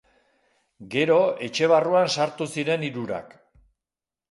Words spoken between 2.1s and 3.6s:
sartu ziren hirurak.